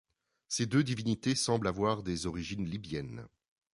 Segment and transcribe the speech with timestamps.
[0.47, 3.27] Ces deux divinités semblent avoir des origines libyennes.